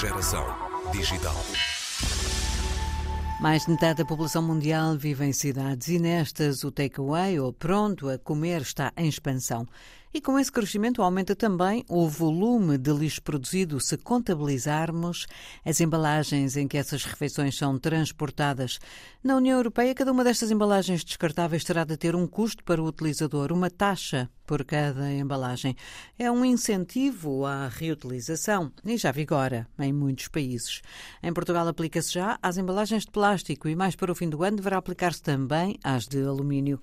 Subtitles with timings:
[0.00, 0.46] Geração
[0.92, 1.36] digital.
[3.38, 8.08] Mais de metade da população mundial vive em cidades e nestas o takeaway ou pronto
[8.08, 9.66] a comer está em expansão.
[10.12, 15.28] E com esse crescimento aumenta também o volume de lixo produzido se contabilizarmos
[15.64, 18.80] as embalagens em que essas refeições são transportadas.
[19.22, 22.86] Na União Europeia, cada uma destas embalagens descartáveis terá de ter um custo para o
[22.86, 25.76] utilizador, uma taxa por cada embalagem.
[26.18, 30.82] É um incentivo à reutilização e já vigora em muitos países.
[31.22, 34.56] Em Portugal aplica-se já às embalagens de plástico e mais para o fim do ano
[34.56, 36.80] deverá aplicar-se também às de alumínio.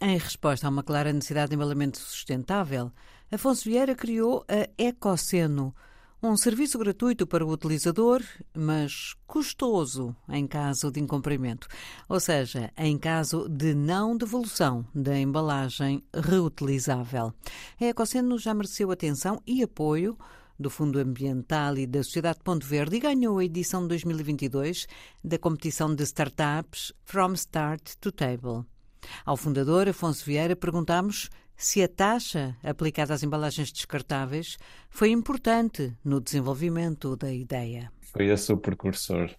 [0.00, 2.92] Em resposta a uma clara necessidade de embalamento sustentável,
[3.32, 5.74] Afonso Vieira criou a Ecoceno,
[6.22, 8.22] um serviço gratuito para o utilizador,
[8.56, 11.66] mas custoso em caso de incumprimento,
[12.08, 17.34] ou seja, em caso de não devolução da embalagem reutilizável.
[17.80, 20.16] A Ecoceno já mereceu atenção e apoio
[20.56, 24.86] do Fundo Ambiental e da Sociedade Ponto Verde e ganhou a edição de 2022
[25.24, 28.64] da competição de startups From Start to Table.
[29.24, 34.56] Ao fundador, Afonso Vieira, perguntamos se a taxa aplicada às embalagens descartáveis
[34.88, 37.90] foi importante no desenvolvimento da ideia.
[38.12, 39.30] Foi esse o precursor.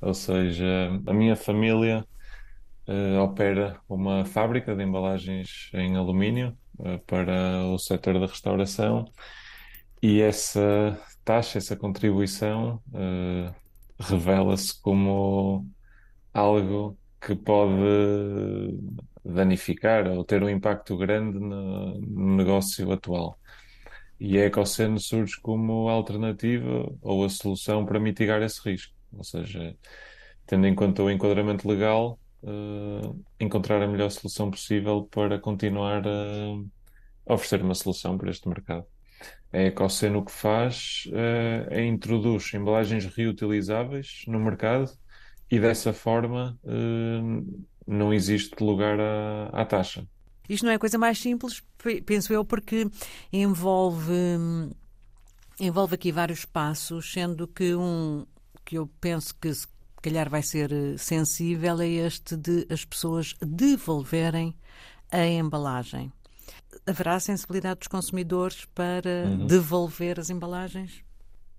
[0.00, 0.66] Ou seja,
[1.06, 2.06] a minha família
[2.86, 9.04] uh, opera uma fábrica de embalagens em alumínio uh, para o setor da restauração
[10.00, 13.54] e essa taxa, essa contribuição uh,
[13.98, 15.66] revela-se como
[16.32, 17.74] algo que pode
[19.24, 23.38] danificar ou ter um impacto grande no, no negócio atual.
[24.20, 28.94] E a Ecoceno surge como alternativa ou a solução para mitigar esse risco.
[29.12, 29.76] Ou seja,
[30.46, 37.34] tendo em conta o enquadramento legal, uh, encontrar a melhor solução possível para continuar a
[37.34, 38.86] oferecer uma solução para este mercado.
[39.52, 44.90] A Ecoceno o que faz uh, é introduz embalagens reutilizáveis no mercado
[45.50, 50.06] e dessa forma uh, não existe lugar à, à, taxa.
[50.48, 51.62] Isto não é a coisa mais simples,
[52.04, 52.86] penso eu, porque
[53.32, 54.12] envolve,
[55.60, 58.26] envolve aqui vários passos, sendo que um
[58.64, 59.66] que eu penso que se
[60.02, 64.54] calhar vai ser sensível é este de as pessoas devolverem
[65.10, 66.12] a embalagem.
[66.86, 69.46] Haverá sensibilidade dos consumidores para uhum.
[69.46, 71.02] devolver as embalagens?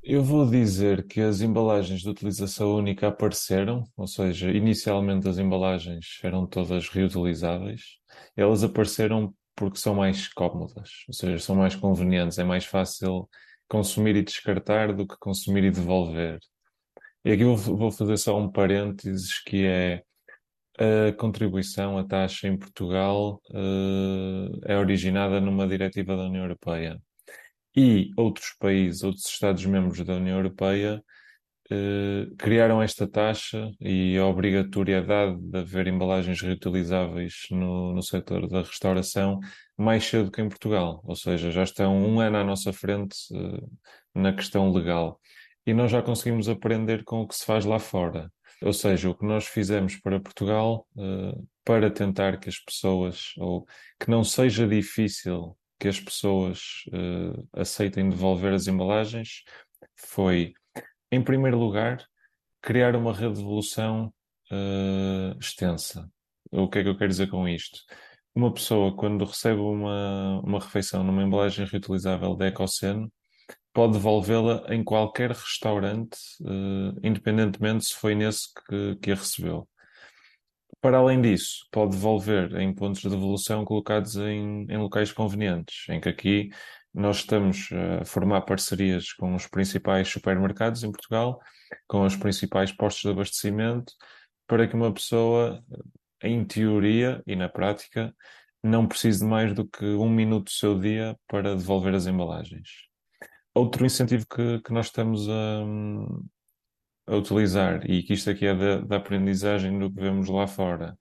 [0.02, 6.20] Eu vou dizer que as embalagens de utilização única apareceram, ou seja, inicialmente as embalagens
[6.24, 7.98] eram todas reutilizáveis.
[8.36, 13.30] Elas apareceram porque são mais cómodas, ou seja, são mais convenientes, é mais fácil
[13.68, 16.40] consumir e descartar do que consumir e devolver.
[17.26, 20.02] E aqui vou fazer só um parênteses que é
[20.78, 27.00] a contribuição, a taxa em Portugal uh, é originada numa diretiva da União Europeia
[27.75, 31.03] e outros países, outros Estados-membros da União Europeia,
[31.72, 38.62] eh, criaram esta taxa e a obrigatoriedade de haver embalagens reutilizáveis no, no setor da
[38.63, 39.40] restauração
[39.78, 41.02] mais cedo que em Portugal.
[41.06, 43.62] Ou seja, já estão um ano à nossa frente eh,
[44.16, 45.19] na questão legal.
[45.66, 48.31] E nós já conseguimos aprender com o que se faz lá fora.
[48.63, 53.66] Ou seja, o que nós fizemos para Portugal, eh, para tentar que as pessoas, ou
[54.00, 59.44] que não seja difícil que as pessoas uh, aceitem devolver as embalagens
[59.96, 60.54] foi,
[61.12, 62.06] em primeiro lugar,
[62.62, 64.14] criar uma rede de devolução
[64.52, 66.10] uh, extensa.
[66.52, 67.80] O que é que eu quero dizer com isto?
[68.36, 73.12] Uma pessoa, quando recebe uma, uma refeição numa embalagem reutilizável da Ecoceno,
[73.72, 79.69] pode devolvê-la em qualquer restaurante, uh, independentemente se foi nesse que, que a recebeu.
[80.81, 86.00] Para além disso, pode devolver em pontos de devolução colocados em, em locais convenientes, em
[86.00, 86.50] que aqui
[86.94, 91.40] nós estamos a formar parcerias com os principais supermercados em Portugal,
[91.88, 93.94] com os principais postos de abastecimento,
[94.47, 95.63] para que uma pessoa,
[96.24, 98.16] em teoria e na prática,
[98.63, 102.69] não precise de mais do que um minuto do seu dia para devolver as embalagens.
[103.54, 105.63] Outro incentivo que, que nós estamos a,
[107.10, 110.98] a utilizar, e que isto aqui é da, da aprendizagem do que vemos lá fora,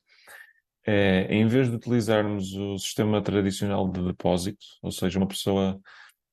[0.86, 5.78] é, em vez de utilizarmos o sistema tradicional de depósito, ou seja, uma pessoa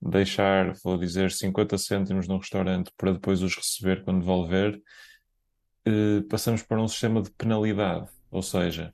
[0.01, 4.81] deixar, vou dizer, 50 cêntimos num restaurante para depois os receber quando devolver,
[5.86, 8.94] eh, passamos para um sistema de penalidade, ou seja,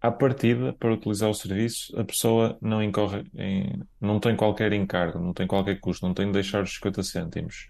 [0.00, 5.18] à partida, para utilizar o serviço, a pessoa não incorre em, não tem qualquer encargo,
[5.18, 7.68] não tem qualquer custo, não tem de deixar os 50 cêntimos.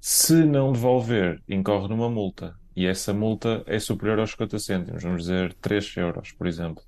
[0.00, 2.58] Se não devolver, incorre numa multa.
[2.74, 6.82] E essa multa é superior aos 50 cêntimos, vamos dizer 3 euros, por exemplo.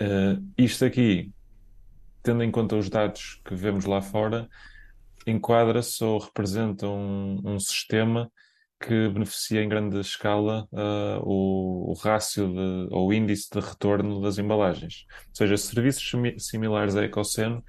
[0.00, 1.32] Uh, isto aqui,
[2.22, 4.48] tendo em conta os dados que vemos lá fora,
[5.26, 8.30] enquadra-se ou representa um, um sistema
[8.80, 14.20] que beneficia em grande escala uh, o, o rácio de, ou o índice de retorno
[14.20, 15.06] das embalagens.
[15.28, 17.64] Ou seja, serviços similares à Ecoceno,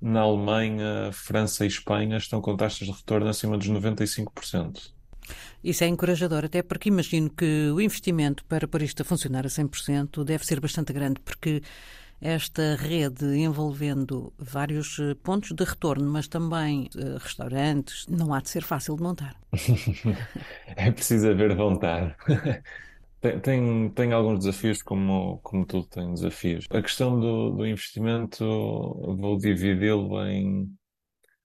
[0.00, 4.92] na Alemanha, França e Espanha estão com taxas de retorno acima dos 95%.
[5.62, 9.48] Isso é encorajador, até porque imagino que o investimento para pôr isto a funcionar a
[9.48, 11.62] 100% deve ser bastante grande, porque
[12.20, 18.48] esta rede envolvendo vários eh, pontos de retorno, mas também uh, restaurantes, não há de
[18.50, 19.36] ser fácil de montar.
[20.76, 22.14] é preciso haver vontade.
[23.20, 26.66] Tem, tem, tem, alguns desafios, como, como tudo tem desafios.
[26.70, 30.68] A questão do, do investimento, vou dividi-lo em,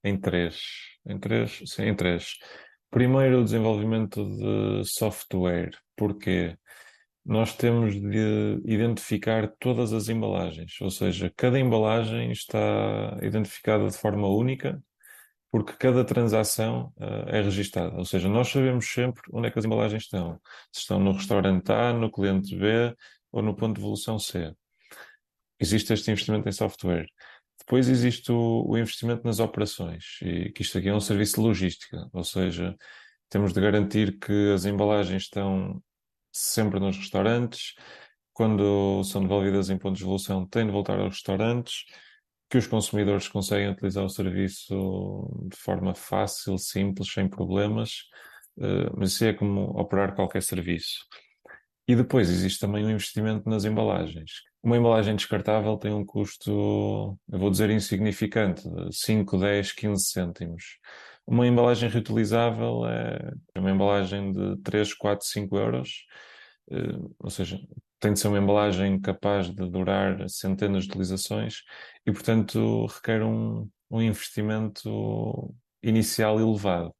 [0.03, 0.61] em três.
[1.05, 1.61] Em três?
[1.65, 2.37] Sim, em três.
[2.91, 5.71] Primeiro, o desenvolvimento de software.
[5.95, 6.55] Porquê?
[7.25, 14.27] nós temos de identificar todas as embalagens, ou seja, cada embalagem está identificada de forma
[14.27, 14.81] única,
[15.53, 17.95] porque cada transação uh, é registada.
[17.95, 20.41] Ou seja, nós sabemos sempre onde é que as embalagens estão.
[20.71, 22.91] Se estão no restaurante A, no cliente B
[23.31, 24.51] ou no ponto de evolução C.
[25.59, 27.05] Existe este investimento em software.
[27.59, 31.41] Depois existe o, o investimento nas operações, e que isto aqui é um serviço de
[31.41, 32.75] logística, ou seja,
[33.29, 35.79] temos de garantir que as embalagens estão
[36.31, 37.75] sempre nos restaurantes.
[38.33, 41.85] Quando são devolvidas em pontos de devolução, têm de voltar aos restaurantes.
[42.53, 48.03] Que os consumidores conseguem utilizar o serviço de forma fácil, simples, sem problemas.
[48.55, 50.99] Uh, mas isso é como operar qualquer serviço.
[51.87, 54.43] E depois existe também um investimento nas embalagens.
[54.61, 60.77] Uma embalagem descartável tem um custo, eu vou dizer, insignificante, de 5, 10, 15 cêntimos.
[61.25, 66.05] Uma embalagem reutilizável é uma embalagem de 3, 4, 5 euros,
[66.69, 67.59] eh, ou seja,
[68.03, 71.63] tem de ser uma embalagem capaz de durar centenas de utilizações
[72.05, 76.93] e, portanto, requer um, um investimento inicial elevado.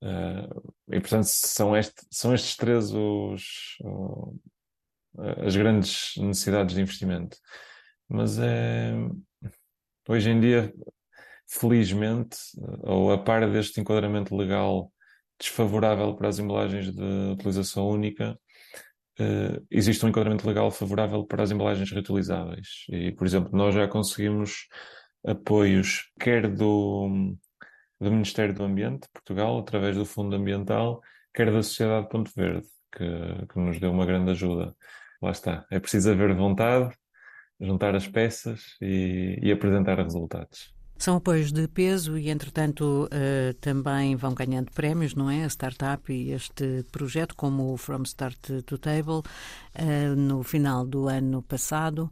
[0.00, 4.40] Uh, e, portanto, são, este, são estes três os, uh,
[5.44, 7.36] as grandes necessidades de investimento.
[8.08, 8.92] Mas é,
[10.08, 10.72] hoje em dia
[11.48, 12.36] felizmente,
[12.82, 14.92] ou a par deste enquadramento legal
[15.40, 18.38] desfavorável para as embalagens de utilização única,
[19.20, 22.86] uh, existe um enquadramento legal favorável para as embalagens reutilizáveis.
[22.90, 24.68] E, por exemplo, nós já conseguimos
[25.26, 27.34] apoios, quer do,
[28.00, 31.00] do Ministério do Ambiente, Portugal, através do Fundo Ambiental,
[31.34, 34.74] quer da Sociedade Ponto Verde, que, que nos deu uma grande ajuda.
[35.20, 35.66] Lá está.
[35.70, 36.94] É preciso haver vontade,
[37.60, 40.77] juntar as peças e, e apresentar resultados.
[40.98, 45.44] São apoios de peso e, entretanto, uh, também vão ganhando prémios, não é?
[45.44, 51.08] A startup e este projeto, como o From Start to Table, uh, no final do
[51.08, 52.10] ano passado.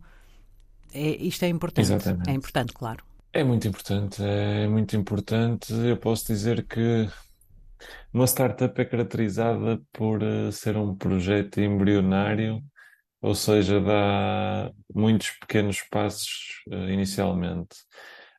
[0.94, 1.93] É, isto é importante.
[1.93, 2.31] Exatamente.
[2.31, 3.05] É importante, claro.
[3.33, 5.73] É muito importante, é muito importante.
[5.73, 7.09] Eu posso dizer que
[8.12, 12.62] uma startup é caracterizada por uh, ser um projeto embrionário,
[13.21, 17.77] ou seja, dá muitos pequenos passos inicialmente.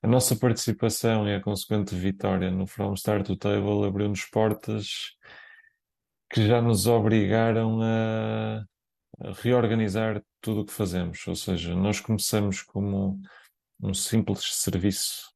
[0.07, 5.17] A nossa participação e a consequente vitória no From Start to Table abriu-nos portas
[6.31, 8.63] que já nos obrigaram a,
[9.19, 11.27] a reorganizar tudo o que fazemos.
[11.27, 13.19] Ou seja, nós começamos como
[13.81, 15.29] um simples serviço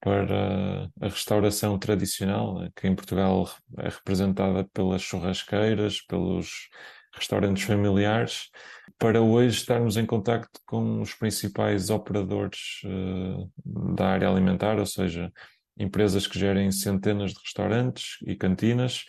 [0.00, 6.68] para a restauração tradicional, que em Portugal é representada pelas churrasqueiras, pelos
[7.16, 8.50] restaurantes familiares,
[8.98, 13.50] para hoje estarmos em contacto com os principais operadores uh,
[13.94, 15.32] da área alimentar, ou seja,
[15.78, 19.04] empresas que gerem centenas de restaurantes e cantinas,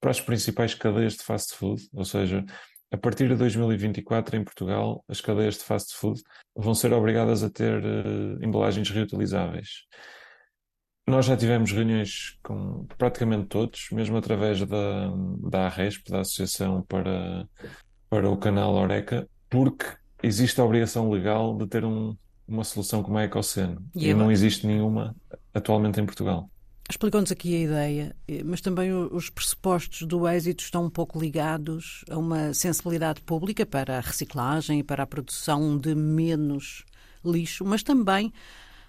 [0.00, 2.44] para as principais cadeias de fast food, ou seja,
[2.90, 6.22] a partir de 2024 em Portugal, as cadeias de fast food
[6.54, 9.86] vão ser obrigadas a ter uh, embalagens reutilizáveis.
[11.06, 15.12] Nós já tivemos reuniões com praticamente todos, mesmo através da,
[15.50, 17.46] da ARESP, da Associação para,
[18.08, 19.84] para o Canal Oreca, porque
[20.22, 22.16] existe a obrigação legal de ter um,
[22.48, 23.84] uma solução como a Ecoceno.
[23.94, 25.14] E, e não existe nenhuma
[25.52, 26.48] atualmente em Portugal.
[26.88, 32.18] Explicou-nos aqui a ideia, mas também os pressupostos do êxito estão um pouco ligados a
[32.18, 36.84] uma sensibilidade pública para a reciclagem e para a produção de menos
[37.24, 38.30] lixo, mas também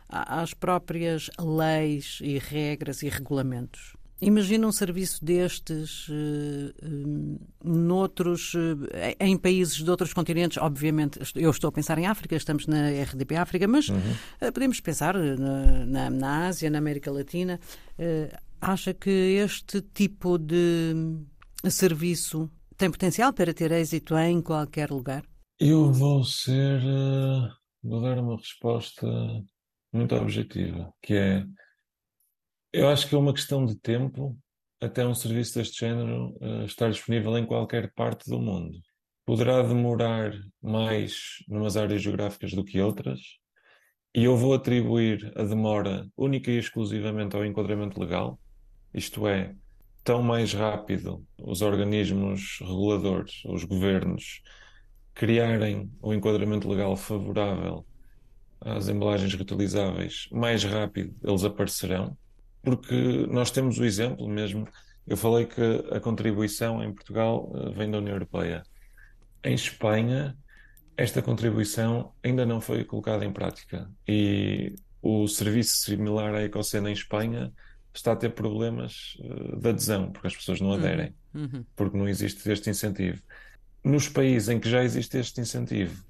[0.09, 3.95] às próprias leis e regras e regulamentos.
[4.21, 8.87] Imagina um serviço destes uh, noutros, uh,
[9.19, 13.35] em países de outros continentes, obviamente, eu estou a pensar em África, estamos na RDP
[13.35, 13.97] África, mas uhum.
[13.97, 17.59] uh, podemos pensar na, na, na, Ásia, na América Latina.
[18.61, 20.93] acha que este tipo de
[21.69, 25.25] serviço tem potencial para ter êxito em qualquer lugar?
[25.59, 26.81] Eu vou ser.
[27.83, 29.05] vou dar uma resposta
[29.95, 31.45] muito objetiva, que é
[32.73, 34.37] Eu acho que é uma questão de tempo
[34.81, 38.77] até um serviço deste género uh, estar disponível em qualquer parte do mundo.
[39.25, 43.19] Poderá demorar mais numas áreas geográficas do que outras,
[44.13, 48.39] e eu vou atribuir a demora única e exclusivamente ao enquadramento legal,
[48.93, 49.55] isto é,
[50.03, 54.41] tão mais rápido os organismos reguladores, os governos,
[55.13, 57.85] criarem o enquadramento legal favorável
[58.61, 62.17] às embalagens reutilizáveis, mais rápido eles aparecerão,
[62.63, 64.67] porque nós temos o exemplo mesmo.
[65.05, 68.63] Eu falei que a contribuição em Portugal eh, vem da União Europeia.
[69.43, 70.35] Em Espanha,
[70.97, 76.93] esta contribuição ainda não foi colocada em prática e o serviço similar à Ecocena em
[76.93, 77.53] Espanha
[77.93, 81.63] está a ter problemas uh, de adesão, porque as pessoas não uhum, aderem, uhum.
[81.75, 83.21] porque não existe este incentivo.
[83.83, 86.03] Nos países em que já existe este incentivo,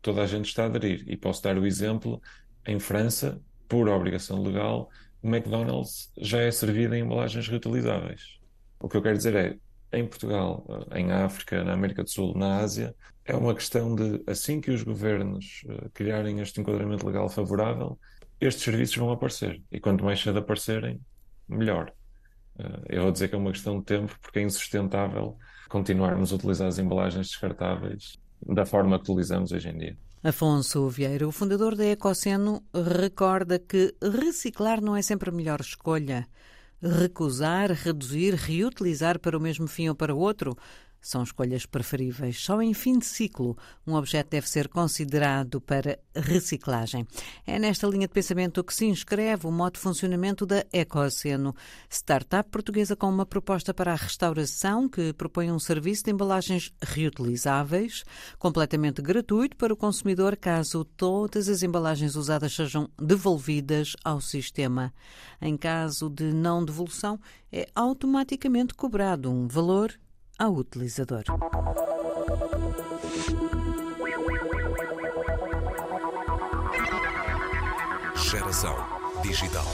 [0.00, 1.04] toda a gente está a aderir.
[1.06, 2.20] E posso dar o exemplo,
[2.66, 4.88] em França, por obrigação legal,
[5.22, 8.38] o McDonald's já é servido em embalagens reutilizáveis.
[8.78, 9.56] O que eu quero dizer é,
[9.98, 14.22] em Portugal, uh, em África, na América do Sul, na Ásia, é uma questão de,
[14.26, 17.98] assim que os governos uh, criarem este enquadramento legal favorável,
[18.40, 19.62] estes serviços vão aparecer.
[19.72, 21.00] E quanto mais cedo aparecerem,
[21.48, 21.92] melhor.
[22.58, 25.36] Uh, eu vou dizer que é uma questão de tempo, porque é insustentável
[25.68, 29.96] continuarmos a utilizar as embalagens descartáveis da forma que utilizamos hoje em dia.
[30.22, 36.26] Afonso Vieira, o fundador da Ecoceno, recorda que reciclar não é sempre a melhor escolha.
[36.82, 40.56] Recusar, reduzir, reutilizar para o mesmo fim ou para outro
[41.08, 42.42] são escolhas preferíveis.
[42.42, 47.06] Só em fim de ciclo um objeto deve ser considerado para reciclagem.
[47.46, 51.54] É nesta linha de pensamento que se inscreve o modo de funcionamento da Ecoceno,
[51.88, 58.04] startup portuguesa com uma proposta para a restauração que propõe um serviço de embalagens reutilizáveis,
[58.38, 64.92] completamente gratuito para o consumidor caso todas as embalagens usadas sejam devolvidas ao sistema.
[65.40, 67.20] Em caso de não devolução,
[67.52, 69.92] é automaticamente cobrado um valor
[70.38, 71.24] ao utilizador.
[78.16, 78.76] Geração
[79.22, 79.64] Digital.